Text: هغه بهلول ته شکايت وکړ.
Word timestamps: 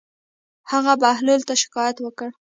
هغه 0.71 0.93
بهلول 1.01 1.41
ته 1.47 1.53
شکايت 1.63 1.97
وکړ. 2.01 2.29